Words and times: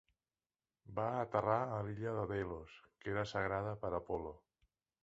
Va 0.99 1.05
aterrar 1.17 1.59
a 1.65 1.77
l'illa 1.89 2.15
de 2.21 2.25
Delos, 2.35 2.81
que 3.05 3.15
era 3.17 3.29
sagrada 3.35 3.79
per 3.87 3.97
a 3.97 3.99
Apol·lo. 4.03 4.39